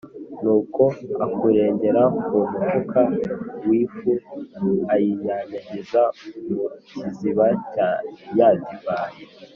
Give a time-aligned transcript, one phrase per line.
[0.41, 0.83] nuko
[1.25, 3.01] akurengera ku mufuka
[3.67, 4.09] w’ifu
[4.93, 6.01] ayinyanyagiza
[6.51, 7.89] mu kiziba cya
[8.37, 9.21] ya divayi.